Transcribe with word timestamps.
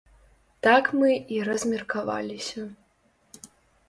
Так 0.67 0.85
мы 1.01 1.09
і 1.35 1.37
размеркаваліся. 1.49 2.65